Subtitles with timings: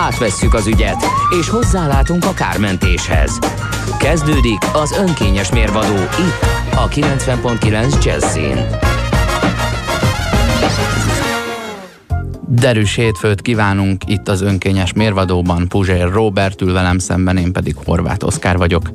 [0.00, 1.04] Átvesszük az ügyet,
[1.40, 3.38] és hozzálátunk a kármentéshez.
[3.98, 8.66] Kezdődik az önkényes mérvadó itt, a 90.9 Jazzin.
[12.48, 15.68] Derűs hétfőt kívánunk itt az önkényes mérvadóban.
[15.68, 18.90] Puzsér Robert ül velem szemben, én pedig Horváth Oszkár vagyok.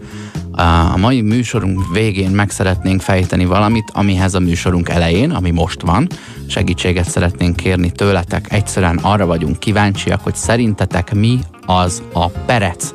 [0.56, 6.08] A mai műsorunk végén meg szeretnénk fejteni valamit, amihez a műsorunk elején, ami most van,
[6.48, 8.52] segítséget szeretnénk kérni tőletek.
[8.52, 12.94] Egyszerűen arra vagyunk kíváncsiak, hogy szerintetek mi az a perec.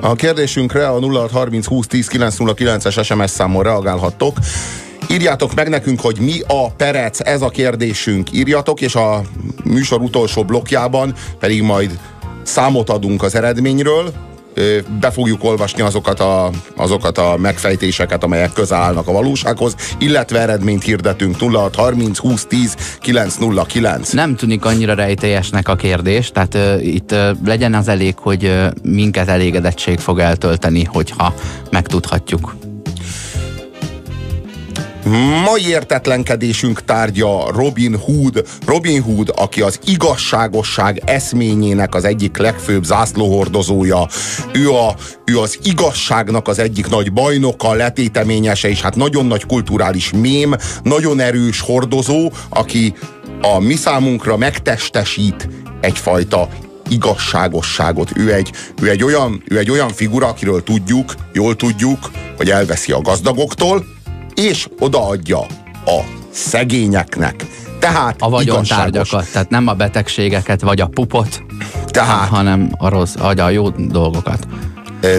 [0.00, 4.38] A kérdésünkre a 0630 20 10 909-es SMS számon reagálhattok.
[5.10, 8.32] Írjátok meg nekünk, hogy mi a perec, ez a kérdésünk.
[8.32, 9.22] Írjatok, és a
[9.64, 11.98] műsor utolsó blokkjában pedig majd
[12.42, 14.12] számot adunk az eredményről,
[15.00, 20.82] be fogjuk olvasni azokat a, azokat a megfejtéseket, amelyek közel állnak a valósághoz, illetve eredményt
[20.82, 24.12] hirdetünk 0630 20 10 909.
[24.12, 28.66] Nem tűnik annyira rejtélyesnek a kérdés, tehát uh, itt uh, legyen az elég, hogy uh,
[28.82, 31.34] minket elégedettség fog eltölteni, hogyha
[31.70, 32.75] megtudhatjuk.
[35.44, 38.44] Mai értetlenkedésünk tárgya Robin Hood.
[38.66, 44.08] Robin Hood, aki az igazságosság eszményének az egyik legfőbb zászlóhordozója.
[44.52, 50.10] Ő, a, ő az igazságnak az egyik nagy bajnoka, letéteményese, és hát nagyon nagy kulturális
[50.20, 52.94] mém, nagyon erős hordozó, aki
[53.40, 55.48] a mi számunkra megtestesít
[55.80, 56.48] egyfajta
[56.88, 58.10] igazságosságot.
[58.16, 58.50] Ő egy,
[58.82, 63.95] ő, egy olyan, ő egy olyan figura, akiről tudjuk, jól tudjuk, hogy elveszi a gazdagoktól,
[64.36, 65.38] és odaadja
[65.84, 67.46] a szegényeknek.
[67.78, 71.42] Tehát a vagyontárgyakat, tehát nem a betegségeket vagy a pupot,
[71.86, 74.46] tehát, hanem a rossz, vagy a jó dolgokat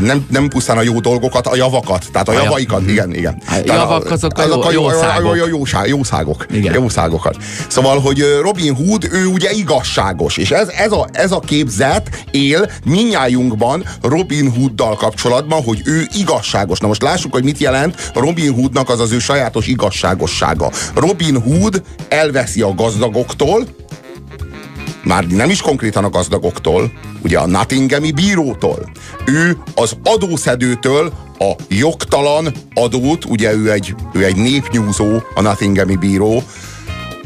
[0.01, 2.89] nem, nem pusztán a jó dolgokat, a javakat, tehát a, a javaikat, jav.
[2.89, 3.41] igen, igen.
[3.47, 5.35] A javak azok a, azok a jó, jószágok.
[5.37, 6.45] Jó, jó, jószágok.
[6.51, 6.73] Igen.
[6.73, 7.35] Jószágokat.
[7.67, 12.71] Szóval, hogy Robin Hood, ő ugye igazságos, és ez, ez, a, ez a képzet él
[12.85, 16.79] minnyájunkban Robin Hooddal kapcsolatban, hogy ő igazságos.
[16.79, 20.71] Na most lássuk, hogy mit jelent Robin Hoodnak az az ő sajátos igazságossága.
[20.95, 23.67] Robin Hood elveszi a gazdagoktól,
[25.07, 26.91] már nem is konkrétan a gazdagoktól,
[27.23, 28.91] ugye a Nottinghami bírótól.
[29.25, 36.43] Ő az adószedőtől a jogtalan adót, ugye ő egy, ő egy népnyúzó, a Nottinghami bíró,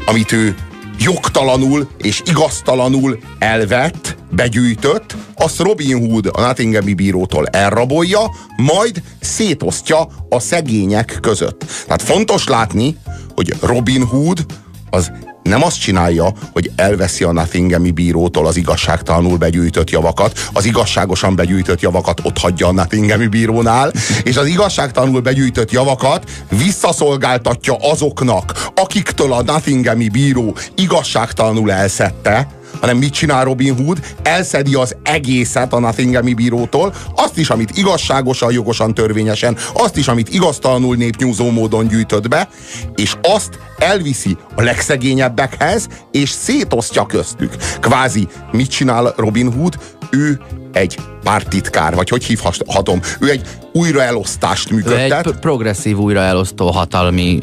[0.06, 0.56] amit ő
[0.98, 8.20] jogtalanul és igaztalanul elvett, begyűjtött, azt Robin Hood a Nottinghami bírótól elrabolja,
[8.56, 11.64] majd szétosztja a szegények között.
[11.84, 12.96] Tehát fontos látni,
[13.34, 14.46] hogy Robin Hood
[14.90, 15.12] az
[15.52, 21.80] nem azt csinálja, hogy elveszi a Nottinghami bírótól az igazságtalanul begyűjtött javakat, az igazságosan begyűjtött
[21.80, 23.92] javakat ott hagyja a Nottinghami bírónál,
[24.24, 32.48] és az igazságtalanul begyűjtött javakat visszaszolgáltatja azoknak, akiktől a Nottinghami bíró igazságtalanul elszette,
[32.82, 33.98] hanem mit csinál Robin Hood?
[34.22, 40.28] Elszedi az egészet a Nottinghami bírótól, azt is, amit igazságosan, jogosan, törvényesen, azt is, amit
[40.28, 42.48] igaztalanul népnyúzó módon gyűjtött be,
[42.94, 47.56] és azt elviszi a legszegényebbekhez, és szétosztja köztük.
[47.80, 49.78] Kvázi mit csinál Robin Hood?
[50.10, 50.40] Ő
[50.72, 55.26] egy pártitkár, vagy hogy hívhatom, ő egy újraelosztást működtet.
[55.26, 57.38] Ő egy progresszív újraelosztó hatalmi,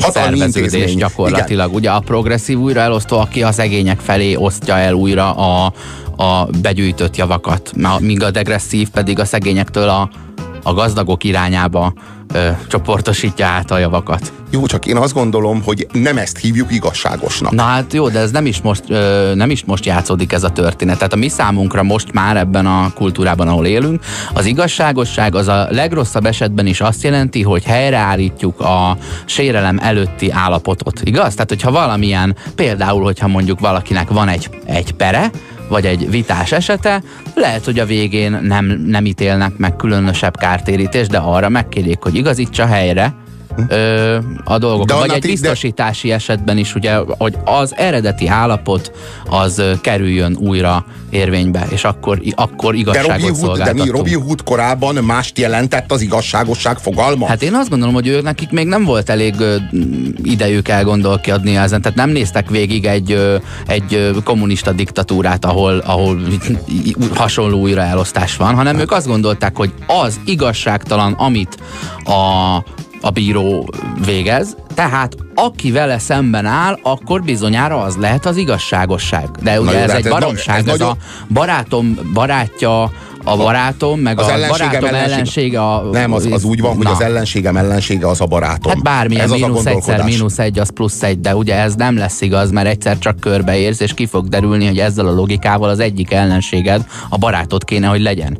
[0.00, 1.66] hatalmi szerveződés gyakorlatilag.
[1.68, 1.78] Igen.
[1.80, 5.72] Ugye a progresszív újraelosztó, aki a szegények felé osztja el újra a,
[6.16, 10.10] a begyűjtött javakat, míg a degresszív pedig a szegényektől a,
[10.62, 11.92] a gazdagok irányába
[12.32, 14.32] ö, csoportosítja át a javakat.
[14.50, 17.52] Jó, csak én azt gondolom, hogy nem ezt hívjuk igazságosnak.
[17.52, 20.48] Na hát jó, de ez nem is most, ö, nem is most játszódik ez a
[20.48, 20.96] történet.
[20.96, 25.66] Tehát a mi számunkra most már ebben a kultúrában, ahol élünk, az igazságosság az a
[25.70, 31.00] legrosszabb esetben is azt jelenti, hogy helyreállítjuk a sérelem előtti állapotot.
[31.04, 31.34] Igaz?
[31.34, 35.30] Tehát, hogyha valamilyen, például, hogyha mondjuk valakinek van egy, egy pere,
[35.68, 37.02] vagy egy vitás esete,
[37.34, 42.66] lehet, hogy a végén nem, nem ítélnek meg különösebb kártérítést, de arra megkérjék, hogy igazítsa
[42.66, 43.14] helyre,
[43.68, 44.86] ö, a dolgokat.
[44.86, 48.92] De Vagy egy ti- de- biztosítási esetben is, ugye, hogy az eredeti állapot
[49.28, 53.88] az kerüljön újra érvénybe, és akkor, akkor De igazságot Robin, Hood, de mi.
[53.88, 57.26] Robin Hood korábban mást jelentett az igazságosság fogalma?
[57.26, 59.56] Hát én azt gondolom, hogy ők nekik még nem volt elég ö,
[60.22, 63.36] idejük elgondolkodni ezen, tehát nem néztek végig egy, ö,
[63.66, 66.18] egy kommunista diktatúrát, ahol, ahol
[67.14, 71.56] hasonló újraelosztás van, hanem ők azt gondolták, hogy az igazságtalan, amit
[72.04, 72.56] a,
[73.04, 73.68] a bíró
[74.04, 79.28] végez, tehát aki vele szemben áll, akkor bizonyára az lehet az igazságosság.
[79.42, 82.92] De ugye jó, ez hát egy ez na- baromság, ez ez, nagyon- a barátom barátja,
[83.24, 85.82] a barátom, meg Az a ellenségem barátom ellenség- ellensége a...
[85.92, 86.90] Nem, az, az úgy van, hogy Na.
[86.90, 88.72] az ellenségem ellensége az a barátom.
[88.72, 92.20] Hát bármilyen Ez mínusz egyszer, mínusz egy, az plusz egy, de ugye ez nem lesz
[92.20, 96.12] igaz, mert egyszer csak körbeérsz, és ki fog derülni, hogy ezzel a logikával az egyik
[96.12, 98.38] ellenséged a barátod kéne, hogy legyen.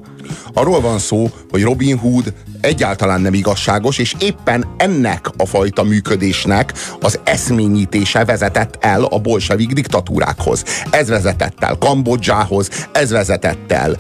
[0.55, 6.73] Arról van szó, hogy Robin Hood egyáltalán nem igazságos, és éppen ennek a fajta működésnek
[7.01, 10.65] az eszményítése vezetett el a bolsevik diktatúrákhoz.
[10.91, 13.97] Ez vezetett el Kambodzsához, ez vezetett el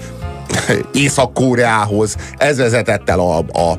[0.93, 3.79] Észak-Koreához, ez vezetett el a, a,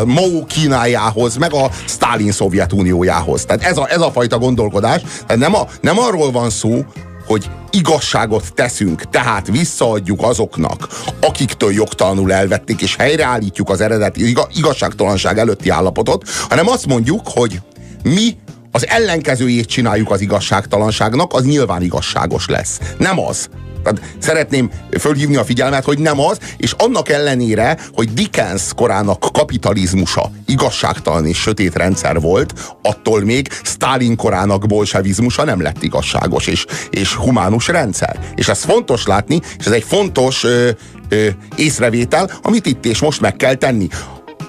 [0.00, 3.44] a Mao Kínájához, meg a Stalin Szovjetuniójához.
[3.44, 5.02] Tehát ez a, ez a fajta gondolkodás.
[5.26, 6.84] Tehát nem, a, nem arról van szó,
[7.26, 10.88] hogy igazságot teszünk, tehát visszaadjuk azoknak,
[11.20, 17.60] akiktől jogtalanul elvették, és helyreállítjuk az eredeti iga- igazságtalanság előtti állapotot, hanem azt mondjuk, hogy
[18.02, 18.36] mi
[18.72, 22.78] az ellenkezőjét csináljuk az igazságtalanságnak, az nyilván igazságos lesz.
[22.98, 23.48] Nem az.
[23.84, 30.30] Tehát szeretném fölhívni a figyelmet, hogy nem az, és annak ellenére, hogy Dickens korának kapitalizmusa
[30.46, 32.52] igazságtalan és sötét rendszer volt,
[32.82, 38.18] attól még Stalin korának bolsevizmusa nem lett igazságos és, és humánus rendszer.
[38.34, 40.70] És ez fontos látni, és ez egy fontos ö,
[41.08, 43.88] ö, észrevétel, amit itt és most meg kell tenni.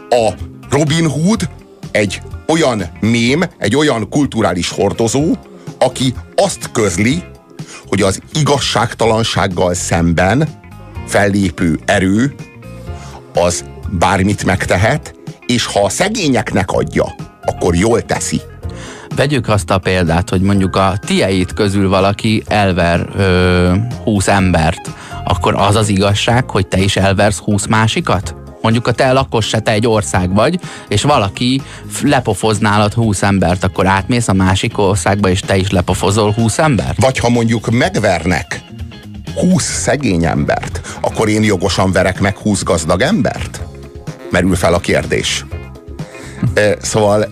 [0.09, 0.31] A
[0.69, 1.49] Robin Hood
[1.91, 5.35] egy olyan mém, egy olyan kulturális hordozó,
[5.77, 7.23] aki azt közli,
[7.87, 10.47] hogy az igazságtalansággal szemben
[11.07, 12.35] fellépő erő
[13.33, 15.15] az bármit megtehet,
[15.45, 17.15] és ha a szegényeknek adja,
[17.45, 18.41] akkor jól teszi.
[19.15, 23.73] Vegyük azt a példát, hogy mondjuk a tieit közül valaki elver ö,
[24.03, 24.91] 20 embert,
[25.23, 28.35] akkor az az igazság, hogy te is elversz 20 másikat?
[28.65, 33.21] Mondjuk a te lakos se, te egy ország vagy, és valaki f- lepofoz nálad 20
[33.23, 37.01] embert, akkor átmész a másik országba, és te is lepofozol 20 embert?
[37.01, 38.61] Vagy ha mondjuk megvernek
[39.35, 43.61] 20 szegény embert, akkor én jogosan verek meg 20 gazdag embert?
[44.31, 45.45] Merül fel a kérdés.
[46.53, 47.27] E, Szóval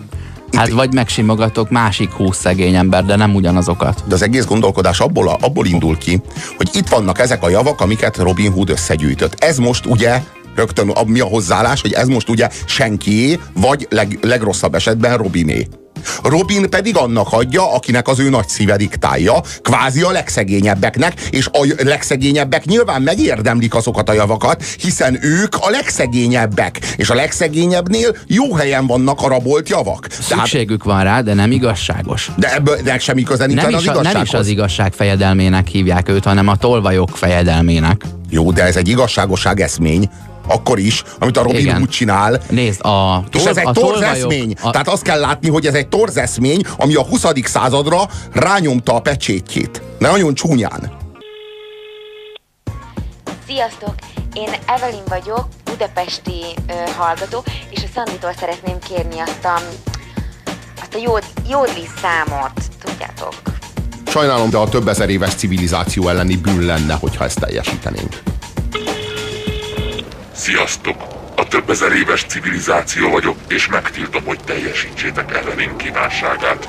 [0.56, 4.02] Hát vagy megsimogatok másik 20 szegény ember, de nem ugyanazokat.
[4.06, 6.20] de az egész gondolkodás abból, a, abból indul ki,
[6.56, 9.44] hogy itt vannak ezek a javak, amiket Robin Hood összegyűjtött.
[9.44, 10.22] Ez most ugye
[10.54, 15.68] rögtön a, mi a hozzáállás, hogy ez most ugye senkié, vagy leg, legrosszabb esetben Robiné.
[16.22, 21.66] Robin pedig annak adja, akinek az ő nagy szíve diktálja, kvázi a legszegényebbeknek, és a
[21.84, 28.86] legszegényebbek nyilván megérdemlik azokat a javakat, hiszen ők a legszegényebbek, és a legszegényebbnél jó helyen
[28.86, 30.06] vannak a rabolt javak.
[30.06, 32.30] Tehát, Szükségük van rá, de nem igazságos.
[32.36, 34.32] de ebből de semmi köze nincsen Nem az is, a, nem igazsághoz.
[34.32, 38.04] is az igazság fejedelmének hívják őt, hanem a tolvajok fejedelmének.
[38.30, 40.10] Jó, de ez egy igazságosság eszmény,
[40.46, 41.76] akkor is, amit a Robin Igen.
[41.76, 42.40] Hood csinál.
[42.50, 44.54] Nézd, a, És tol- ez egy a torz tolvajok- eszmény.
[44.62, 47.24] A, Tehát azt kell látni, hogy ez egy torz eszmény, ami a 20.
[47.44, 48.00] századra
[48.32, 49.82] rányomta a pecsétjét.
[49.98, 50.92] Ne nagyon csúnyán.
[53.46, 53.94] Sziasztok!
[54.34, 59.54] Én Evelyn vagyok, budapesti ö, hallgató, és a Szanditól szeretném kérni azt a,
[60.82, 62.52] azt a jód, jódli számot,
[62.84, 63.34] tudjátok?
[64.06, 68.22] Sajnálom, de a több ezer éves civilizáció elleni bűn lenne, hogyha ezt teljesítenénk.
[70.34, 70.96] Sziasztok!
[71.36, 76.68] A több ezer éves civilizáció vagyok, és megtiltom, hogy teljesítsétek ellenünk kívánságát.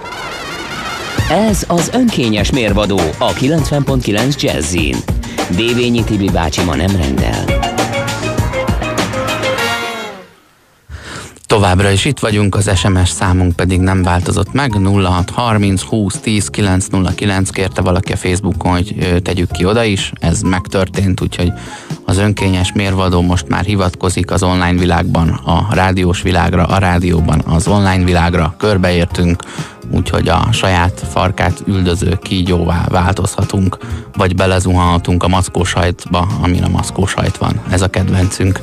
[1.29, 4.95] Ez az önkényes mérvadó a 90.9 Jazzin.
[5.55, 7.74] Dévényi Tibi bácsi ma nem rendel.
[11.45, 14.73] Továbbra is itt vagyunk, az SMS számunk pedig nem változott meg.
[14.73, 20.11] 0630 20 10 909 kérte valaki a Facebookon, hogy tegyük ki oda is.
[20.19, 21.51] Ez megtörtént, úgyhogy
[22.05, 27.67] az önkényes mérvadó most már hivatkozik az online világban, a rádiós világra, a rádióban, az
[27.67, 28.55] online világra.
[28.57, 29.43] Körbeértünk,
[29.91, 33.77] úgyhogy a saját farkát üldöző kígyóvá változhatunk,
[34.17, 37.61] vagy belezuhanhatunk a mackósajtba, amin a mackósajt van.
[37.69, 38.61] Ez a kedvencünk.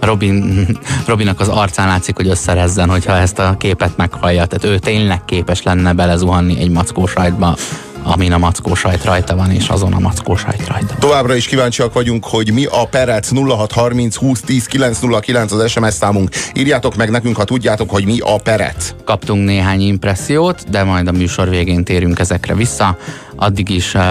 [0.00, 0.66] Robin,
[1.06, 4.46] Robinnak az arcán látszik, hogy összerezzen, hogyha ezt a képet meghallja.
[4.46, 7.56] Tehát ő tényleg képes lenne belezuhanni egy mackó sajtba,
[8.02, 10.98] amin a mackó sajt rajta van, és azon a mackó sajt rajta van.
[10.98, 16.28] Továbbra is kíváncsiak vagyunk, hogy mi a Perec 0630 20 10 909 az SMS számunk.
[16.54, 18.94] Írjátok meg nekünk, ha tudjátok, hogy mi a Perec.
[19.04, 22.96] Kaptunk néhány impressziót, de majd a műsor végén térünk ezekre vissza.
[23.36, 24.02] Addig is uh,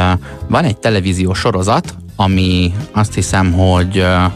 [0.47, 4.31] van egy televíziós sorozat, ami azt hiszem, hogy uh,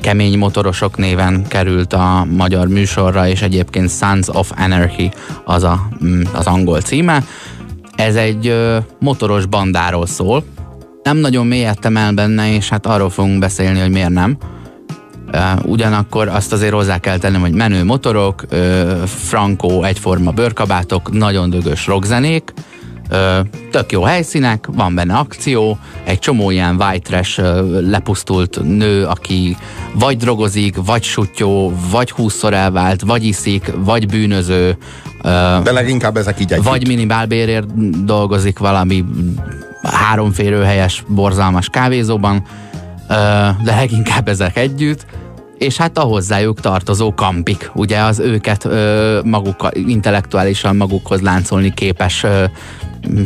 [0.00, 5.10] kemény motorosok néven került a magyar műsorra, és egyébként Sons of Anarchy
[5.44, 7.24] az a, mm, az angol címe.
[7.96, 8.54] Ez egy
[8.98, 10.44] motoros bandáról szól.
[11.02, 14.36] Nem nagyon mélyedtem el benne, és hát arról fogunk beszélni, hogy miért nem.
[15.64, 18.44] Ugyanakkor azt azért hozzá kell tennem, hogy menő motorok,
[19.04, 22.52] frankó egyforma bőrkabátok, nagyon dögös rockzenék,
[23.70, 27.40] tök jó helyszínek, van benne akció, egy csomó ilyen white trash
[27.80, 29.56] lepusztult nő, aki
[29.94, 34.76] vagy drogozik, vagy sutyó, vagy húszszor elvált, vagy iszik, vagy bűnöző,
[35.16, 36.64] uh, De leginkább ezek így együtt.
[36.64, 39.04] vagy minimálbérért dolgozik valami
[39.82, 42.42] háromférőhelyes, borzalmas kávézóban,
[43.08, 43.14] ö,
[43.64, 45.06] de leginkább ezek együtt,
[45.58, 52.22] és hát a hozzájuk tartozó kampik, ugye az őket ö, maguk, intellektuálisan magukhoz láncolni képes
[52.22, 52.44] ö,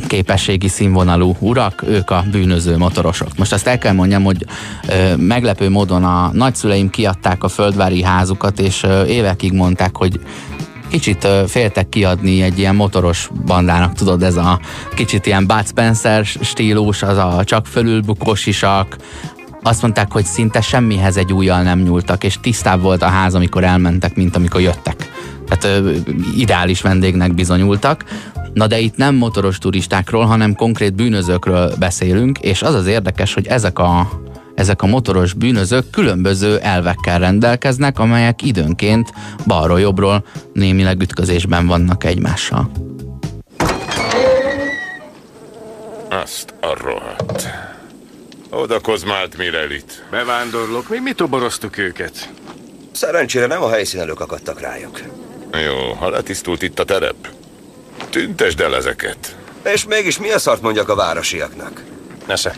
[0.06, 3.28] képességi színvonalú urak, ők a bűnöző motorosok.
[3.36, 4.46] Most azt el kell mondjam, hogy
[4.88, 10.20] ö, meglepő módon a nagyszüleim kiadták a földvári házukat, és ö, évekig mondták, hogy
[10.88, 14.60] kicsit féltek kiadni egy ilyen motoros bandának, tudod, ez a
[14.94, 18.96] kicsit ilyen Bud Spencer stílus, az a csak fölülbukós isak,
[19.62, 23.64] azt mondták, hogy szinte semmihez egy újjal nem nyúltak, és tisztább volt a ház, amikor
[23.64, 25.10] elmentek, mint amikor jöttek.
[25.48, 25.92] Tehát ö,
[26.36, 28.04] ideális vendégnek bizonyultak.
[28.52, 33.46] Na de itt nem motoros turistákról, hanem konkrét bűnözőkről beszélünk, és az az érdekes, hogy
[33.46, 34.10] ezek a,
[34.54, 39.12] ezek a motoros bűnözők különböző elvekkel rendelkeznek, amelyek időnként
[39.46, 42.70] balról jobbról némileg ütközésben vannak egymással.
[46.22, 47.48] Azt a rohadt.
[48.50, 50.04] Oda kozmált Mirelit.
[50.10, 52.32] Bevándorlók, mi mit toboroztuk őket?
[52.92, 55.00] Szerencsére nem a helyszínelők akadtak rájuk.
[55.62, 57.28] Jó, ha letisztult itt a terep.
[58.10, 59.36] Tüntesd el ezeket.
[59.62, 61.82] És mégis mi a szart mondjak a városiaknak?
[62.26, 62.54] Nesze.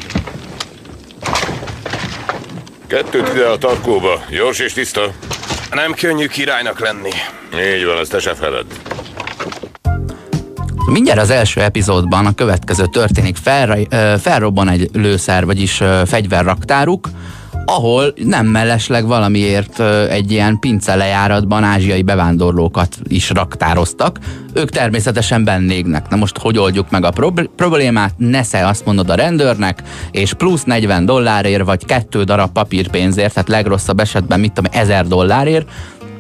[2.87, 4.25] Kettőt ide a tarkóba.
[4.31, 5.13] Gyors és tiszta.
[5.71, 7.11] Nem könnyű királynak lenni.
[7.77, 8.67] Így van, ezt te se feled.
[10.87, 13.79] Mindjárt az első epizódban a következő történik, Fel,
[14.19, 17.09] felrobban egy lőszer, vagyis fegyverraktáruk,
[17.67, 19.81] ahol nem mellesleg valamiért
[20.11, 24.19] egy ilyen pince lejáratban ázsiai bevándorlókat is raktároztak.
[24.55, 26.09] Ők természetesen bennégnek.
[26.09, 28.15] Na most hogy oldjuk meg a prob- problémát?
[28.17, 34.01] Nesze azt mondod a rendőrnek, és plusz 40 dollárért, vagy kettő darab papírpénzért, tehát legrosszabb
[34.01, 35.69] esetben mit tudom, 1000 dollárért,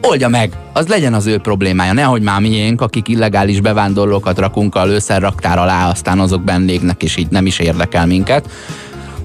[0.03, 4.85] oldja meg, az legyen az ő problémája, nehogy már miénk, akik illegális bevándorlókat rakunk a
[4.85, 8.49] lőszerraktár alá, aztán azok bennégnek, és így nem is érdekel minket.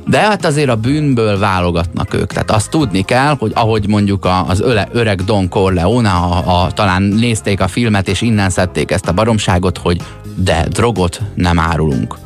[0.08, 2.32] De hát azért a bűnből válogatnak ők.
[2.32, 7.02] Tehát azt tudni kell, hogy ahogy mondjuk az öle, öreg Don Corleone, a, a, talán
[7.02, 10.02] nézték a filmet, és innen szedték ezt a baromságot, hogy
[10.36, 12.18] de drogot nem árulunk.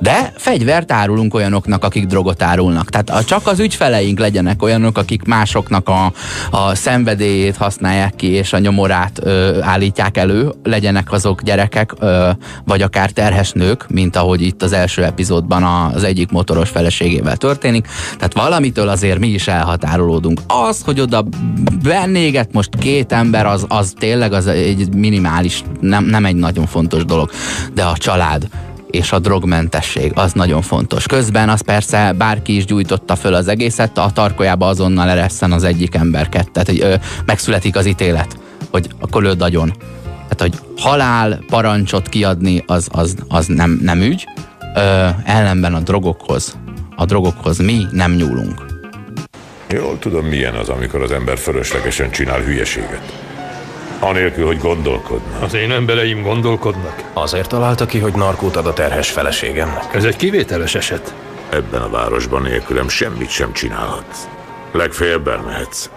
[0.00, 2.90] De fegyvert árulunk olyanoknak, akik drogot árulnak.
[2.90, 6.12] Tehát a, csak az ügyfeleink legyenek olyanok, akik másoknak a,
[6.50, 12.30] a szenvedélyét használják ki, és a nyomorát ö, állítják elő, legyenek azok gyerekek, ö,
[12.64, 17.88] vagy akár terhes nők, mint ahogy itt az első epizódban az egyik motoros feleségével történik.
[18.16, 20.40] Tehát valamitől azért mi is elhatárolódunk.
[20.46, 21.24] Az, hogy oda
[21.82, 27.04] bennéget most két ember, az, az tényleg az egy minimális, nem, nem egy nagyon fontos
[27.04, 27.30] dolog.
[27.74, 28.48] De a család,
[28.94, 31.06] és a drogmentesség, az nagyon fontos.
[31.06, 35.94] Közben az persze bárki is gyújtotta föl az egészet, a tarkójába azonnal eresszen az egyik
[35.94, 36.94] ember kettet, hogy ö,
[37.26, 38.38] megszületik az ítélet,
[38.70, 39.72] hogy akkor lőd agyon.
[40.28, 44.24] Tehát, hogy halál parancsot kiadni, az, az, az nem, nem ügy,
[44.74, 46.56] ö, ellenben a drogokhoz,
[46.96, 48.64] a drogokhoz mi nem nyúlunk.
[49.68, 53.33] Jól tudom, milyen az, amikor az ember fölöslegesen csinál hülyeséget.
[54.04, 55.38] Anélkül, hogy gondolkodna.
[55.40, 57.02] Az én embereim gondolkodnak.
[57.12, 59.94] Azért találta ki, hogy narkót ad a terhes feleségemnek.
[59.94, 61.14] Ez egy kivételes eset.
[61.48, 64.28] Ebben a városban nélkülem semmit sem csinálhatsz.
[64.72, 65.90] Legfeljebb elmehetsz.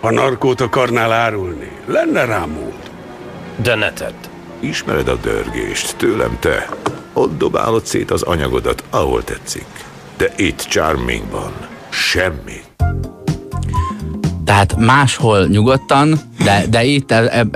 [0.00, 2.90] Ha narkót akarnál árulni, lenne rá mód.
[3.56, 4.14] De ne tedd.
[4.60, 6.68] Ismered a dörgést, tőlem te.
[7.12, 9.66] Ott dobálod szét az anyagodat, ahol tetszik.
[10.16, 11.52] De itt Charmingban
[11.88, 12.60] semmi.
[14.56, 17.14] Tehát máshol nyugodtan, de, de itt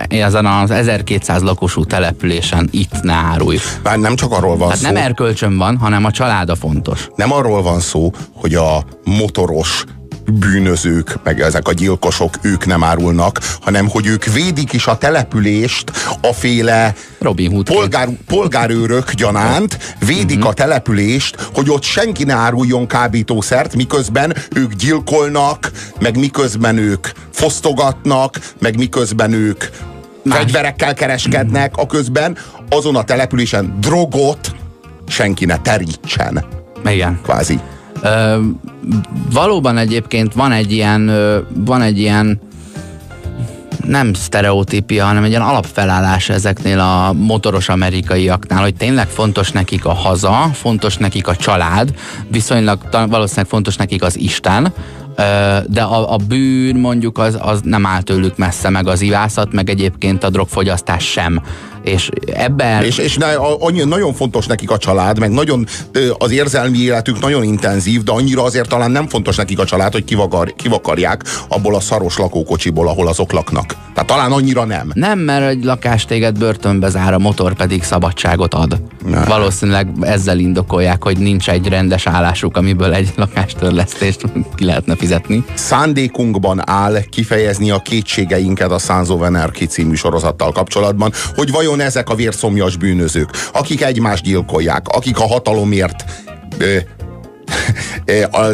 [0.08, 3.58] ezen az 1200 lakosú településen itt ne árulj.
[3.82, 4.86] Már nem csak arról van Hát szó.
[4.86, 7.08] nem erkölcsön van, hanem a családa fontos.
[7.14, 9.84] nem arról van szó, hogy a motoros
[10.24, 15.90] bűnözők, meg ezek a gyilkosok, ők nem árulnak, hanem hogy ők védik is a települést
[16.20, 20.46] a féle Robin Hood polgár, polgárőrök gyanánt, védik Mhm.
[20.46, 28.38] a települést, hogy ott senki ne áruljon kábítószert, miközben ők gyilkolnak, meg miközben ők fosztogatnak,
[28.58, 29.64] meg miközben ők
[30.24, 32.36] fegyverekkel kereskednek, a közben
[32.68, 34.54] azon a településen drogot
[35.08, 36.44] senki ne terítsen.
[36.84, 37.20] Igen.
[37.22, 37.60] Kvázi.
[39.32, 41.10] Valóban egyébként van egy ilyen,
[41.54, 42.40] van egy ilyen
[43.86, 49.92] nem sztereotípia, hanem egy ilyen alapfelállás ezeknél a motoros amerikaiaknál, hogy tényleg fontos nekik a
[49.92, 51.94] haza, fontos nekik a család,
[52.28, 54.72] viszonylag valószínűleg fontos nekik az Isten,
[55.66, 59.70] de a, a bűn mondjuk az, az nem áll tőlük messze, meg az ivászat, meg
[59.70, 61.42] egyébként a drogfogyasztás sem.
[61.82, 62.84] És ebben...
[62.84, 65.66] És, és ne, a, annyi, nagyon fontos nekik a család, meg nagyon
[66.18, 70.04] az érzelmi életük nagyon intenzív, de annyira azért talán nem fontos nekik a család, hogy
[70.04, 73.66] kivagar, kivakarják abból a szaros lakókocsiból, ahol azok laknak.
[73.94, 74.90] Tehát talán annyira nem.
[74.94, 78.82] Nem, mert egy lakás téged börtönbe zár, a motor pedig szabadságot ad.
[79.06, 79.24] Ne.
[79.24, 84.22] Valószínűleg ezzel indokolják, hogy nincs egy rendes állásuk, amiből egy lakástörlesztést
[84.54, 85.44] ki lehetne fizetni.
[85.54, 92.76] Szándékunkban áll kifejezni a kétségeinket a Anarchy című sorozattal kapcsolatban, hogy vajon ezek a vérszomjas
[92.76, 96.04] bűnözők, akik egymást gyilkolják, akik a hatalomért
[96.58, 96.76] ö,
[98.30, 98.46] a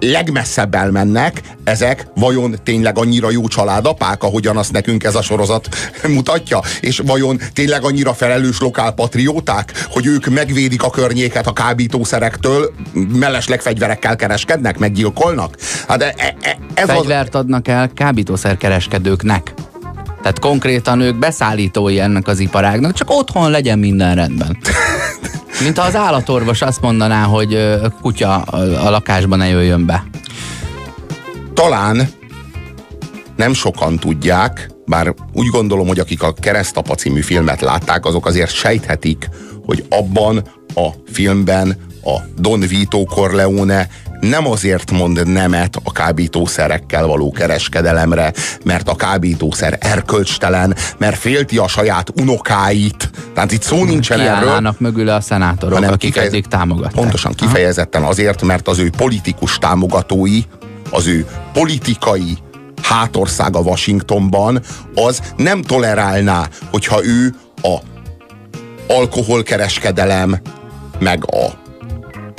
[0.00, 5.68] legmesszebb elmennek, ezek vajon tényleg annyira jó családapák, ahogyan azt nekünk ez a sorozat
[6.08, 6.60] mutatja?
[6.80, 14.16] És vajon tényleg annyira felelős lokálpatrióták, hogy ők megvédik a környéket a kábítószerektől, mellesleg fegyverekkel
[14.16, 15.56] kereskednek, meggyilkolnak?
[15.88, 19.54] Hát e, e, e- ez az, Fegyvert adnak el kábítószerkereskedőknek.
[20.22, 24.58] Tehát konkrétan ők beszállítói ennek az iparágnak, csak otthon legyen minden rendben.
[25.62, 30.04] Mint ha az állatorvos azt mondaná, hogy ö, kutya a a lakásban ne jöjjön be.
[31.54, 32.08] talán
[33.36, 38.54] nem sokan tudják, bár úgy gondolom, hogy akik a Keresztapa című filmet látták, azok azért
[38.54, 39.28] sejthetik,
[39.64, 40.42] hogy abban
[40.74, 43.88] a filmben a Don Vito Corleone
[44.20, 48.32] nem azért mond nemet a kábítószerekkel való kereskedelemre,
[48.64, 53.10] mert a kábítószer erkölcstelen, mert félti a saját unokáit.
[53.34, 56.92] Tehát itt szó nincsen erről, mögüle a szenátorok, hanem akik kifejez- eddig támogatták.
[56.92, 60.40] Pontosan kifejezetten azért, mert az ő politikus támogatói,
[60.90, 62.38] az ő politikai
[62.82, 64.60] hátországa Washingtonban,
[64.94, 67.76] az nem tolerálná, hogyha ő a
[68.88, 70.40] alkoholkereskedelem,
[70.98, 71.67] meg a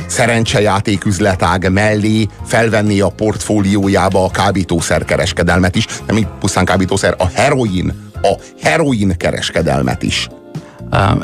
[0.10, 7.28] szerencsejáték üzletág mellé felvenné a portfóliójába a kábítószer kereskedelmet is, nem így pusztán kábítószer, a
[7.28, 10.30] heroin, a heroin kereskedelmet is.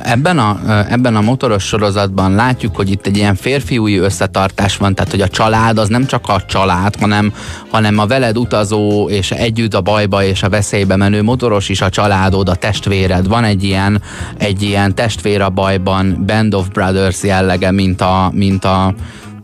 [0.03, 5.11] Ebben a, ebben a motoros sorozatban látjuk, hogy itt egy ilyen férfiúi összetartás van, tehát
[5.11, 7.33] hogy a család az nem csak a család, hanem,
[7.69, 11.89] hanem a veled utazó és együtt a bajba és a veszélybe menő motoros is a
[11.89, 13.27] családod, a testvéred.
[13.27, 14.01] Van egy ilyen,
[14.37, 18.85] egy ilyen testvér a bajban, Band of Brothers jellege, mint a, mint a,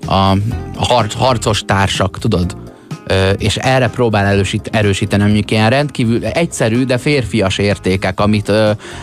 [0.07, 0.38] a
[0.75, 2.55] har, harcos társak, tudod?
[3.38, 8.52] És erre próbál erősít, erősíteni mondjuk ilyen rendkívül egyszerű, de férfias értékek, amit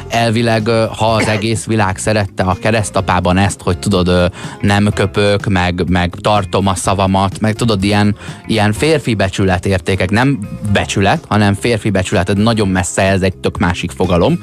[0.08, 6.14] elvileg, ha az egész világ szerette a keresztapában ezt, hogy tudod, nem köpök, meg, meg
[6.20, 8.16] tartom a szavamat, meg tudod, ilyen,
[8.46, 10.38] ilyen férfi becsület értékek, nem
[10.72, 14.38] becsület, hanem férfi becsület, nagyon messze, ez egy tök másik fogalom,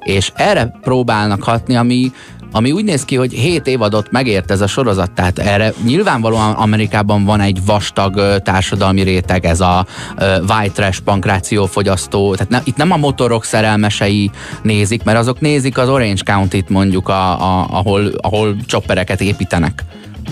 [0.00, 2.12] és erre próbálnak hatni, ami,
[2.52, 7.24] ami úgy néz ki, hogy 7 évadot megért ez a sorozat, tehát erre nyilvánvalóan Amerikában
[7.24, 9.86] van egy vastag társadalmi réteg, ez a
[10.18, 14.30] white trash pankrációfogyasztó, tehát ne, itt nem a motorok szerelmesei
[14.62, 19.84] nézik, mert azok nézik az Orange County-t mondjuk, a, a, ahol, ahol choppereket építenek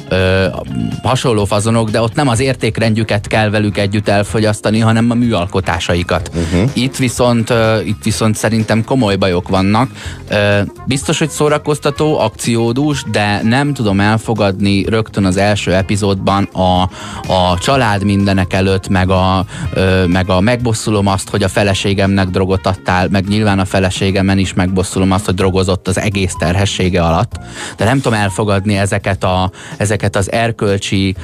[0.09, 0.46] ö,
[1.03, 6.31] hasonló fazonok, de ott nem az értékrendjüket kell velük együtt elfogyasztani, hanem a műalkotásaikat.
[6.35, 6.70] Uh-huh.
[6.72, 9.90] Itt viszont ö, itt viszont szerintem komoly bajok vannak.
[10.29, 16.83] Ö, biztos, hogy szórakoztató, akciódús, de nem tudom elfogadni rögtön az első epizódban a,
[17.33, 22.66] a család mindenek előtt, meg a, ö, meg a megbosszulom azt, hogy a feleségemnek drogot
[22.66, 27.33] adtál, meg nyilván a feleségemen is megbosszulom azt, hogy drogozott az egész terhessége alatt.
[27.77, 31.14] De nem tudom elfogadni ezeket, a, ezeket az erkölcsi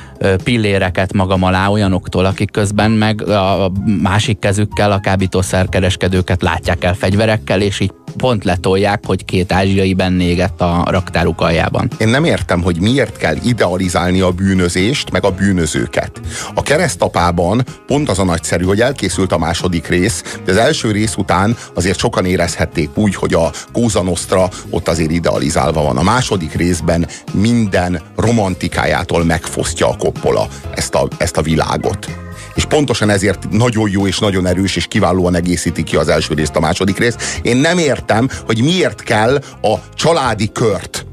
[0.44, 3.72] pilléreket magam alá olyanoktól, akik közben meg a
[4.02, 10.12] másik kezükkel a kábítószerkereskedőket látják el fegyverekkel, és így pont letolják, hogy két ázsiai benne
[10.58, 11.90] a raktáruk aljában.
[11.98, 16.20] Én nem értem, hogy miért kell idealizálni a bűnözést, meg a bűnözőket.
[16.54, 21.16] A keresztapában pont az a nagyszerű, hogy elkészült a második rész, de az első rész
[21.16, 25.96] után azért sokan érezhették úgy, hogy a Kóza Nostra ott azért idealizálva van.
[25.96, 32.08] A második részben minden romantikájától megfosztja a koppola ezt a, ezt a világot.
[32.54, 36.56] És pontosan ezért nagyon jó és nagyon erős, és kiválóan egészíti ki az első részt
[36.56, 37.22] a második részt.
[37.42, 41.06] Én nem értem, hogy miért kell a családi kört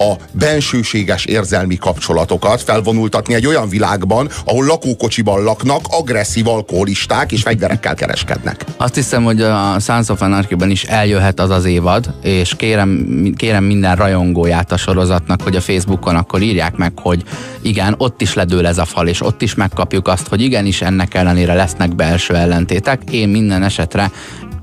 [0.00, 7.94] a bensőséges érzelmi kapcsolatokat felvonultatni egy olyan világban, ahol lakókocsiban laknak, agresszív alkoholisták és fegyverekkel
[7.94, 8.64] kereskednek.
[8.76, 13.64] Azt hiszem, hogy a Sons of Anarchy-ben is eljöhet az az évad, és kérem, kérem
[13.64, 17.22] minden rajongóját a sorozatnak, hogy a Facebookon akkor írják meg, hogy
[17.62, 21.14] igen, ott is ledől ez a fal, és ott is megkapjuk azt, hogy igenis ennek
[21.14, 23.02] ellenére lesznek belső ellentétek.
[23.10, 24.10] Én minden esetre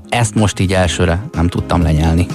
[0.08, 2.26] ezt most így elsőre nem tudtam lenyelni.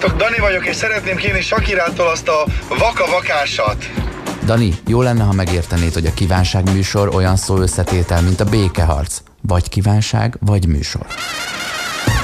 [0.00, 3.90] Sziasztok, Dani vagyok, és szeretném kérni Sakirától azt a vaka-vakásat.
[4.44, 9.18] Dani, jó lenne, ha megértenéd, hogy a kívánság műsor olyan szó összetétel, mint a békeharc.
[9.42, 11.06] Vagy kívánság, vagy műsor.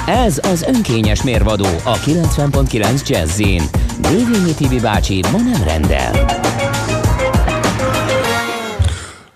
[0.05, 3.63] Ez az önkényes mérvadó a 90.9 Jazzin.
[3.99, 6.25] Dévényi Tibi bácsi ma nem rendel.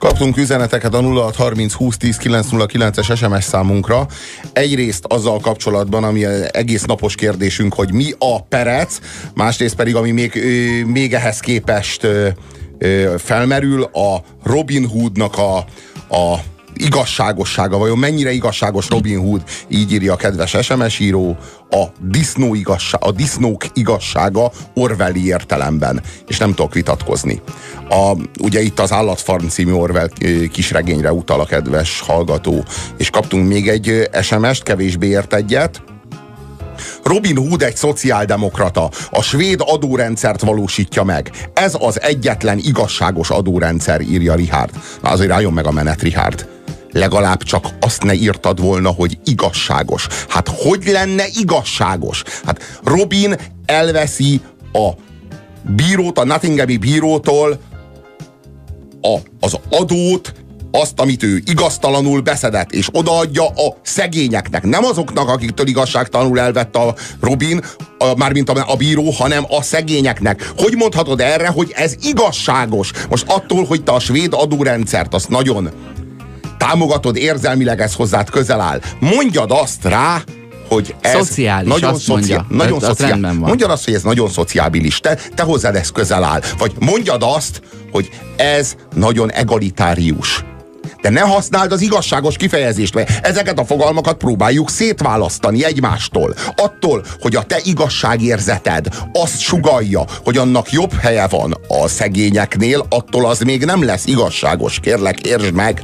[0.01, 4.07] Kaptunk üzeneteket a 0630 20 10 909-es SMS számunkra.
[4.53, 8.99] Egyrészt azzal kapcsolatban, ami egész napos kérdésünk, hogy mi a perec,
[9.33, 10.43] másrészt pedig, ami még,
[10.85, 12.07] még ehhez képest
[13.17, 15.57] felmerül, a Robin Hoodnak a,
[16.15, 16.39] a
[16.81, 21.37] igazságossága, vajon mennyire igazságos Robin Hood, így írja a kedves SMS író,
[21.69, 27.41] a, disznó igazság, a disznók igazsága Orwelli értelemben, és nem tudok vitatkozni.
[27.89, 30.09] A, ugye itt az Állatfarm című Orwell
[30.51, 32.63] kisregényre utal a kedves hallgató,
[32.97, 35.81] és kaptunk még egy SMS-t, kevésbé ért egyet,
[37.03, 38.89] Robin Hood egy szociáldemokrata.
[39.09, 41.31] A svéd adórendszert valósítja meg.
[41.53, 44.71] Ez az egyetlen igazságos adórendszer, írja Richard.
[45.01, 46.47] Na azért álljon meg a menet, Richard
[46.91, 50.07] legalább csak azt ne írtad volna, hogy igazságos.
[50.27, 52.23] Hát hogy lenne igazságos?
[52.45, 54.41] Hát Robin elveszi
[54.73, 54.89] a
[55.75, 57.59] bírót, a Nottinghami bírótól
[59.01, 60.33] a, az adót,
[60.71, 64.63] azt, amit ő igaztalanul beszedett, és odaadja a szegényeknek.
[64.63, 67.63] Nem azoknak, akiktől igazságtalanul elvette a Robin,
[67.97, 70.51] a, mármint a, a bíró, hanem a szegényeknek.
[70.57, 72.91] Hogy mondhatod erre, hogy ez igazságos?
[73.09, 75.69] Most attól, hogy te a svéd adórendszert azt nagyon
[76.67, 78.81] támogatod érzelmileg, ez hozzád közel áll.
[78.99, 80.23] Mondjad azt rá,
[80.67, 82.45] hogy ez szociális, nagyon, azt mondja.
[82.49, 83.47] nagyon az szociál, rendben van.
[83.47, 86.41] mondjad azt, hogy ez nagyon szociábilis, te, te hozzád ez közel áll.
[86.57, 90.43] Vagy mondjad azt, hogy ez nagyon egalitárius.
[91.01, 96.35] De ne használd az igazságos kifejezést, mert ezeket a fogalmakat próbáljuk szétválasztani egymástól.
[96.55, 103.25] Attól, hogy a te igazságérzeted azt sugalja, hogy annak jobb helye van a szegényeknél, attól
[103.25, 104.79] az még nem lesz igazságos.
[104.79, 105.83] Kérlek, értsd meg!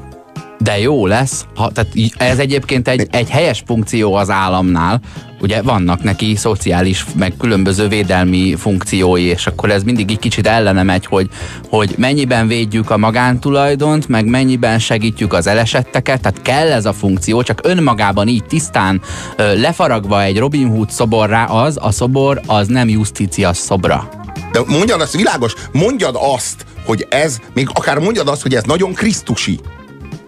[0.60, 5.00] De jó lesz, ha, tehát ez egyébként egy, egy helyes funkció az államnál,
[5.42, 10.84] ugye vannak neki szociális, meg különböző védelmi funkciói, és akkor ez mindig egy kicsit ellene
[10.84, 11.30] megy, hogy,
[11.70, 17.44] hogy mennyiben védjük a magántulajdont, meg mennyiben segítjük az elesetteket, tehát kell ez a funkció,
[17.44, 19.02] csak önmagában így tisztán
[19.38, 24.10] lefaragva egy Robin Hood szoborrá az, a szobor az nem justícia szobra.
[24.52, 28.94] De mondjad azt, világos, mondjad azt, hogy ez, még akár mondjad azt, hogy ez nagyon
[28.94, 29.60] krisztusi.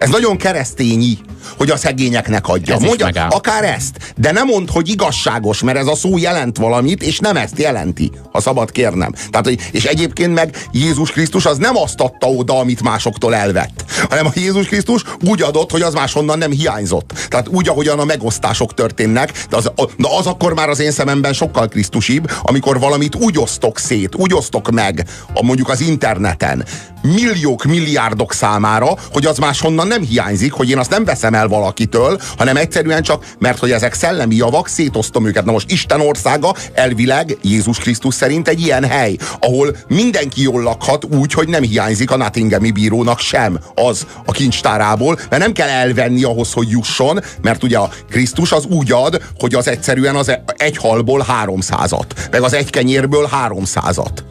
[0.00, 1.18] Ez nagyon keresztényi,
[1.58, 2.74] hogy a szegényeknek adja.
[2.74, 7.02] Ez Mondja, akár ezt, de nem mondd, hogy igazságos, mert ez a szó jelent valamit,
[7.02, 9.12] és nem ezt jelenti, ha szabad kérnem.
[9.30, 13.84] Tehát, hogy, és egyébként meg Jézus Krisztus az nem azt adta oda, amit másoktól elvett,
[14.08, 17.12] hanem a Jézus Krisztus úgy adott, hogy az máshonnan nem hiányzott.
[17.28, 21.32] Tehát úgy, ahogyan a megosztások történnek, de az, na az akkor már az én szememben
[21.32, 26.64] sokkal krisztusibb, amikor valamit úgy osztok szét, úgy osztok meg, a, mondjuk az interneten,
[27.02, 32.20] milliók, milliárdok számára, hogy az máshonnan nem hiányzik, hogy én azt nem veszem el valakitől,
[32.38, 35.44] hanem egyszerűen csak, mert hogy ezek szellemi javak, szétosztom őket.
[35.44, 41.04] Na most Isten országa elvileg Jézus Krisztus szerint egy ilyen hely, ahol mindenki jól lakhat
[41.04, 46.22] úgy, hogy nem hiányzik a Nottinghami bírónak sem az a kincstárából, mert nem kell elvenni
[46.22, 50.76] ahhoz, hogy jusson, mert ugye a Krisztus az úgy ad, hogy az egyszerűen az egy
[50.76, 54.24] halból háromszázat, meg az egy kenyérből háromszázat.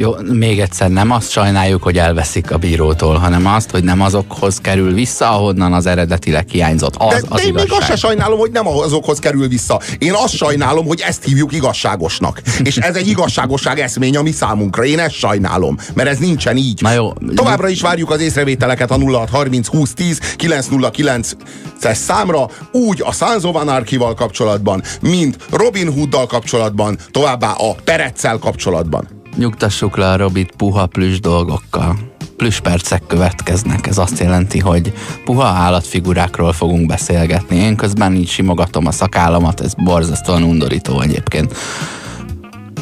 [0.00, 4.58] Jó, még egyszer, nem azt sajnáljuk, hogy elveszik a bírótól, hanem azt, hogy nem azokhoz
[4.58, 6.94] kerül vissza, ahonnan az eredetileg hiányzott.
[6.96, 7.90] Az, de, az de én még azt igazság.
[7.90, 9.80] se sajnálom, hogy nem azokhoz kerül vissza.
[9.98, 12.40] Én azt sajnálom, hogy ezt hívjuk igazságosnak.
[12.62, 14.84] És ez egy igazságosság eszmény a mi számunkra.
[14.84, 16.80] Én ezt sajnálom, mert ez nincsen így.
[16.82, 17.12] Na jó.
[17.34, 21.32] Továbbra is várjuk az észrevételeket a 0630 20 10 909
[21.80, 28.38] es számra, úgy a Sons of Anarchy-val kapcsolatban, mint Robin Hooddal kapcsolatban, továbbá a Pereccel
[28.38, 29.19] kapcsolatban.
[29.36, 31.98] Nyugtassuk le a Robit puha plüss dolgokkal.
[32.36, 33.86] Plüss percek következnek.
[33.86, 34.92] Ez azt jelenti, hogy
[35.24, 37.56] puha állatfigurákról fogunk beszélgetni.
[37.56, 41.56] Én közben így simogatom a szakállamat, ez borzasztóan undorító egyébként.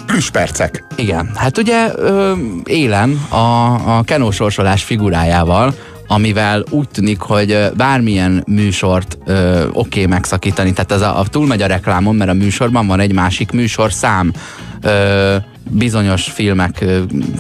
[0.06, 0.84] Plüspercek.
[0.96, 2.32] Igen, hát ugye ö,
[2.64, 5.74] élen a, a Kenó sorsolás figurájával,
[6.06, 11.62] amivel úgy tűnik, hogy bármilyen műsort ö, oké okay megszakítani, tehát ez a, a túlmegy
[11.62, 14.32] a reklámon, mert a műsorban van egy másik műsorszám,
[14.80, 15.36] ö,
[15.70, 16.84] bizonyos filmek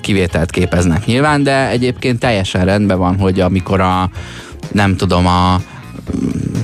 [0.00, 4.10] kivételt képeznek nyilván, de egyébként teljesen rendben van, hogy amikor a
[4.72, 5.60] nem tudom, a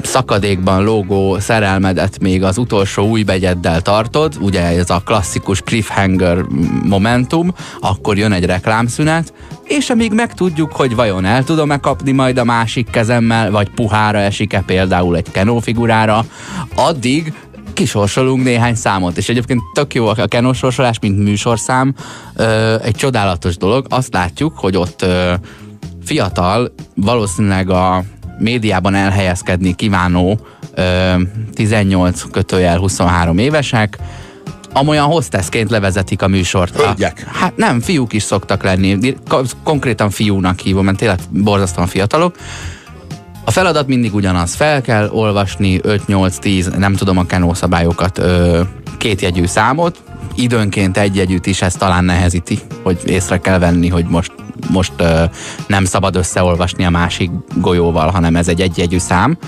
[0.02, 6.44] szakadékban lógó szerelmedet még az utolsó új begyeddel tartod, ugye ez a klasszikus cliffhanger
[6.84, 9.32] momentum, akkor jön egy reklámszünet,
[9.64, 14.62] és amíg megtudjuk, hogy vajon el tudom-e kapni majd a másik kezemmel, vagy puhára esik-e
[14.66, 16.24] például egy Kenó figurára,
[16.74, 17.32] addig
[17.74, 21.94] kisorsolunk néhány számot, és egyébként tök jó a Kenó sorsolás, mint műsorszám,
[22.34, 23.86] ö, egy csodálatos dolog.
[23.88, 25.34] Azt látjuk, hogy ott ö,
[26.04, 28.02] fiatal, valószínűleg a
[28.38, 30.40] médiában elhelyezkedni kívánó
[30.74, 31.14] ö,
[31.52, 33.98] 18 kötőjel 23 évesek,
[34.72, 36.76] amolyan hostessként levezetik a műsort.
[36.76, 37.24] Hölgyek.
[37.26, 39.14] A, hát nem, fiúk is szoktak lenni.
[39.62, 42.36] Konkrétan fiúnak hívom, mert tényleg borzasztóan fiatalok.
[43.44, 44.54] A feladat mindig ugyanaz.
[44.54, 48.22] Fel kell olvasni 5-8-10, nem tudom a kenó szabályokat,
[48.98, 50.02] kétjegyű számot,
[50.34, 54.32] időnként egy jegyűt is ez talán nehezíti, hogy észre kell venni, hogy most,
[54.70, 55.24] most ö,
[55.66, 59.38] nem szabad összeolvasni a másik golyóval, hanem ez egy egyjegyű szám.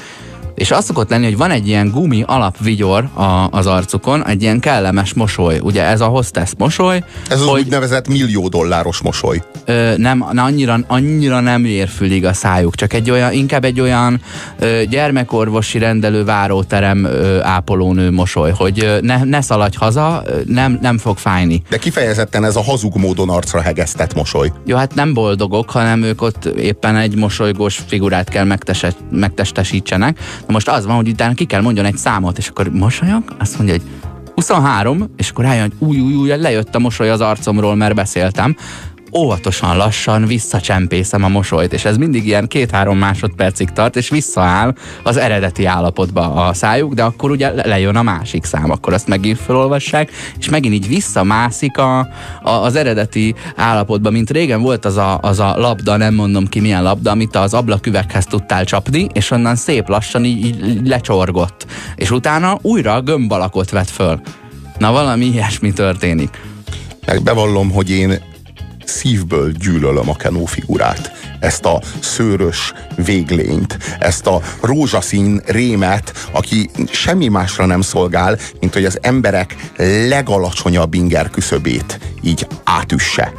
[0.56, 4.60] És az szokott lenni, hogy van egy ilyen gumi alapvigyor a, az arcukon, egy ilyen
[4.60, 5.58] kellemes mosoly.
[5.62, 7.04] Ugye ez a hostess mosoly.
[7.28, 9.42] Ez az hogy, úgynevezett millió dolláros mosoly.
[9.64, 14.20] Ö, nem, na, annyira, annyira nem érfülig a szájuk, csak egy olyan, inkább egy olyan
[14.58, 20.98] ö, gyermekorvosi rendelő váróterem ö, ápolónő mosoly, hogy ö, ne, ne szaladj haza, nem, nem
[20.98, 21.62] fog fájni.
[21.68, 24.52] De kifejezetten ez a hazug módon arcra hegesztett mosoly.
[24.66, 30.18] Jó, hát nem boldogok, hanem ők ott éppen egy mosolygós figurát kell megtese, megtestesítsenek.
[30.46, 33.74] Most az van, hogy utána ki kell mondjon egy számot, és akkor mosolyog, azt mondja,
[33.74, 33.84] hogy
[34.34, 38.56] 23, és akkor rájön, hogy új, új, új, lejött a mosoly az arcomról, mert beszéltem
[39.16, 45.16] óvatosan, lassan visszacsempészem a mosolyt, és ez mindig ilyen két-három másodpercig tart, és visszaáll az
[45.16, 50.10] eredeti állapotba a szájuk, de akkor ugye lejön a másik szám, akkor azt megint felolvassák,
[50.38, 51.98] és megint így visszamászik a,
[52.42, 56.60] a, az eredeti állapotba, mint régen volt az a, az a labda, nem mondom ki
[56.60, 61.66] milyen labda, amit az ablaküveghez tudtál csapni, és onnan szép lassan így, így lecsorgott.
[61.94, 64.20] És utána újra a gömb alakot vett föl.
[64.78, 66.40] Na valami ilyesmi történik.
[67.06, 68.34] Meg bevallom, hogy én
[68.86, 71.12] szívből gyűlölöm a Kenó figurát.
[71.40, 78.84] Ezt a szőrös véglényt, ezt a rózsaszín rémet, aki semmi másra nem szolgál, mint hogy
[78.84, 79.56] az emberek
[80.08, 83.32] legalacsonyabb inger küszöbét így átüsse.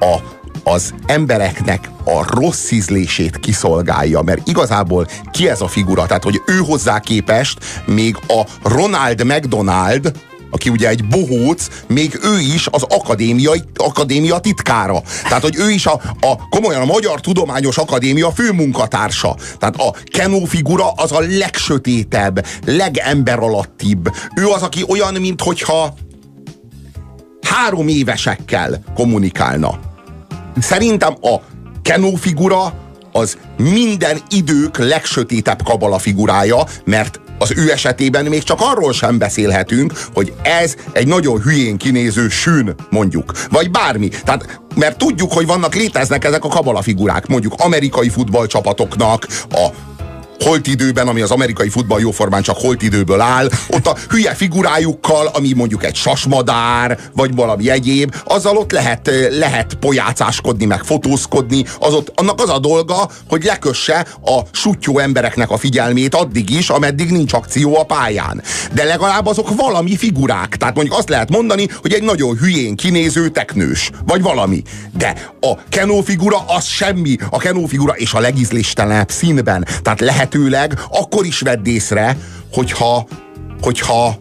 [0.00, 6.06] A az embereknek a rossz ízlését kiszolgálja, mert igazából ki ez a figura?
[6.06, 10.12] Tehát, hogy ő hozzá képest még a Ronald McDonald,
[10.50, 15.02] aki ugye egy bohóc, még ő is az akadémia, akadémia titkára.
[15.22, 19.36] Tehát, hogy ő is a, a komolyan a Magyar Tudományos Akadémia főmunkatársa.
[19.58, 23.38] Tehát a Kenó figura az a legsötétebb, legember
[24.36, 25.94] Ő az, aki olyan, mint hogyha
[27.42, 29.78] három évesekkel kommunikálna.
[30.60, 31.36] Szerintem a
[31.82, 32.74] Kenó figura
[33.12, 39.92] az minden idők legsötétebb kabala figurája, mert az ő esetében még csak arról sem beszélhetünk,
[40.14, 43.32] hogy ez egy nagyon hülyén kinéző sűn, mondjuk.
[43.50, 44.08] Vagy bármi.
[44.08, 49.68] Tehát, mert tudjuk, hogy vannak, léteznek ezek a kabala figurák, mondjuk amerikai futballcsapatoknak, a
[50.48, 55.26] holt időben, ami az amerikai futball jóformán csak holt időből áll, ott a hülye figurájukkal,
[55.26, 61.94] ami mondjuk egy sasmadár, vagy valami egyéb, azzal ott lehet, lehet pojácáskodni, meg fotózkodni, az
[61.94, 67.10] ott, annak az a dolga, hogy lekösse a sutyó embereknek a figyelmét addig is, ameddig
[67.10, 68.42] nincs akció a pályán.
[68.72, 70.56] De legalább azok valami figurák.
[70.56, 74.62] Tehát mondjuk azt lehet mondani, hogy egy nagyon hülyén kinéző teknős, vagy valami.
[74.96, 77.16] De a Kenó figura az semmi.
[77.30, 79.66] A Kenó figura és a legízléstelenebb színben.
[79.82, 82.16] Tehát lehet lehetőleg akkor is vedd észre,
[82.52, 83.06] hogyha,
[83.60, 84.18] hogyha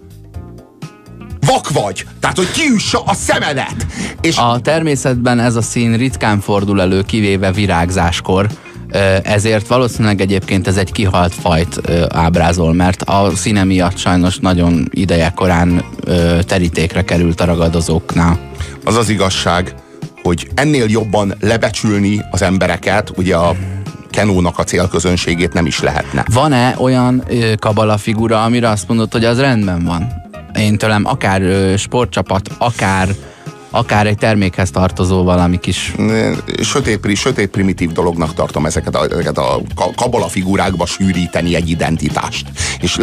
[1.39, 2.05] vak vagy.
[2.19, 3.85] Tehát, hogy kiüssa a szemedet.
[4.21, 8.47] És a természetben ez a szín ritkán fordul elő, kivéve virágzáskor.
[9.23, 15.33] Ezért valószínűleg egyébként ez egy kihalt fajt ábrázol, mert a színe miatt sajnos nagyon ideje
[15.35, 15.83] korán
[16.41, 18.39] terítékre került a ragadozóknál.
[18.83, 19.75] Az az igazság,
[20.21, 23.55] hogy ennél jobban lebecsülni az embereket, ugye a
[24.17, 26.25] Kenónak a célközönségét nem is lehetne.
[26.33, 30.07] Van-e olyan ö, kabala figura, amire azt mondod, hogy az rendben van?
[30.55, 33.07] Én tőlem akár ö, sportcsapat, akár
[33.69, 35.95] akár egy termékhez tartozó valami kis...
[36.61, 42.47] Sötét, sötét primitív dolognak tartom ezeket a, ezeket a ka- kabala figurákba sűríteni egy identitást.
[42.81, 42.97] És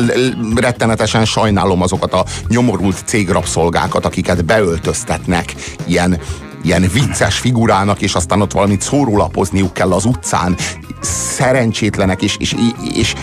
[0.54, 5.54] rettenetesen sajnálom azokat a nyomorult cégrabszolgákat, akiket beöltöztetnek
[5.86, 6.18] ilyen
[6.64, 10.56] ilyen vicces figurának, és aztán ott valamit szórólapozniuk kell az utcán.
[11.00, 12.54] Szerencsétlenek, és, és,
[12.94, 13.14] és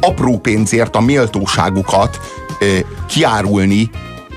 [0.00, 2.20] apró pénzért a méltóságukat
[2.58, 3.90] ö, kiárulni,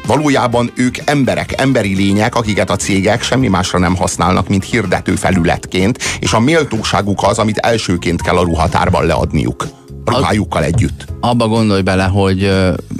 [0.07, 6.03] valójában ők emberek, emberi lények, akiket a cégek semmi másra nem használnak, mint hirdető felületként,
[6.19, 9.67] és a méltóságuk az, amit elsőként kell a ruhatárban leadniuk.
[10.05, 11.05] Ruhájukkal együtt.
[11.19, 12.51] Abba gondolj bele, hogy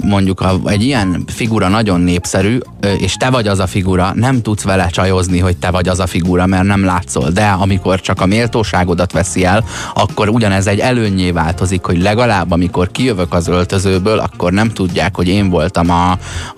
[0.02, 2.58] mondjuk egy ilyen figura nagyon népszerű,
[2.98, 6.06] és te vagy az a figura, nem tudsz vele csajozni, hogy te vagy az a
[6.06, 7.30] figura, mert nem látszol.
[7.30, 12.90] De amikor csak a méltóságodat veszi el, akkor ugyanez egy előnyé változik, hogy legalább amikor
[12.90, 16.10] kijövök az öltözőből, akkor nem tudják, hogy én voltam a,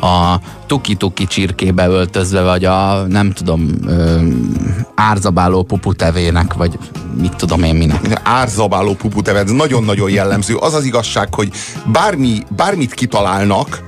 [0.07, 4.21] a tuki-tuki csirkébe öltözve, vagy a nem tudom, ö,
[4.95, 6.79] árzabáló puputevének, vagy
[7.21, 8.21] mit tudom én minek.
[8.23, 10.57] Árzabáló puputeved, nagyon-nagyon jellemző.
[10.57, 11.51] Az az igazság, hogy
[11.93, 13.83] bármi, bármit kitalálnak,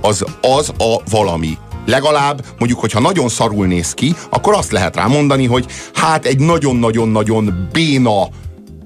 [0.00, 1.58] az az a valami.
[1.86, 6.38] Legalább, mondjuk, hogyha nagyon szarul néz ki, akkor azt lehet rá mondani, hogy hát egy
[6.38, 8.28] nagyon-nagyon-nagyon béna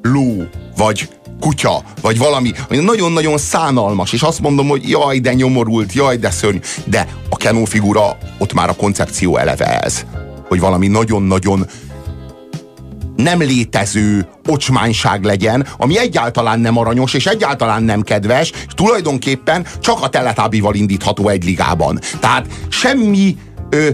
[0.02, 1.08] ló, vagy
[1.40, 6.30] kutya, vagy valami, ami nagyon-nagyon szánalmas, és azt mondom, hogy jaj, de nyomorult, jaj, de
[6.30, 6.58] szörny.
[6.84, 10.04] De a Kenó figura, ott már a koncepció eleve ez.
[10.48, 11.66] Hogy valami nagyon-nagyon
[13.16, 20.02] nem létező ocsmányság legyen, ami egyáltalán nem aranyos, és egyáltalán nem kedves, és tulajdonképpen csak
[20.02, 22.00] a teletábival indítható egy ligában.
[22.20, 23.36] Tehát semmi
[23.70, 23.88] ö,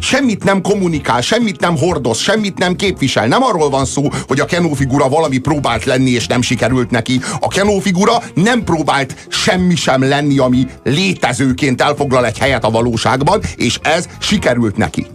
[0.00, 3.26] semmit nem kommunikál, semmit nem hordoz, semmit nem képvisel.
[3.26, 7.20] Nem arról van szó, hogy a Kenó figura valami próbált lenni, és nem sikerült neki.
[7.40, 13.40] A Kenó figura nem próbált semmi sem lenni, ami létezőként elfoglal egy helyet a valóságban,
[13.56, 15.06] és ez sikerült neki.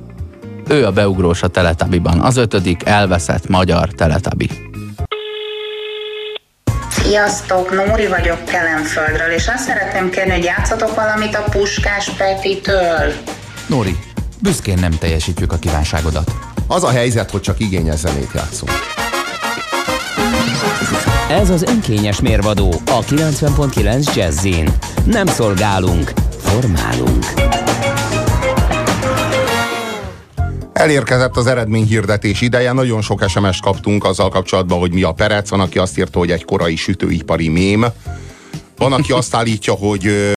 [0.68, 2.20] Ő a beugrós a Teletabiban.
[2.20, 4.50] Az ötödik elveszett magyar Teletabi.
[6.90, 13.14] Sziasztok, Nóri vagyok Kelenföldről, és azt szeretném kérni, hogy játszatok valamit a Puskás Petitől.
[13.68, 13.96] Nóri,
[14.46, 16.32] büszkén nem teljesítjük a kívánságodat.
[16.68, 18.72] Az a helyzet, hogy csak igényes zenét játszunk.
[21.30, 24.70] Ez az önkényes mérvadó a 90.9 Jazzin.
[25.06, 27.26] Nem szolgálunk, formálunk.
[30.74, 35.50] Elérkezett az eredményhirdetés ideje, nagyon sok SMS-t kaptunk azzal kapcsolatban, hogy mi a perec.
[35.50, 37.86] Van, aki azt írta, hogy egy korai sütőipari mém.
[38.78, 40.04] Van, aki azt állítja, hogy